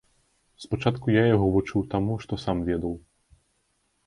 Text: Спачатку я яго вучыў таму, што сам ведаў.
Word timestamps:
Спачатку 0.63 1.05
я 1.15 1.23
яго 1.35 1.49
вучыў 1.57 1.83
таму, 1.93 2.17
што 2.25 2.33
сам 2.45 2.57
ведаў. 2.71 2.97